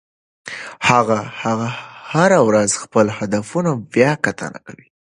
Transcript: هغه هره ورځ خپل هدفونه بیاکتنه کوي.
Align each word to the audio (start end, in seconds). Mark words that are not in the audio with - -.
هغه 1.43 1.67
هره 2.13 2.39
ورځ 2.47 2.71
خپل 2.83 3.05
هدفونه 3.17 3.69
بیاکتنه 3.93 4.59
کوي. 4.65 4.87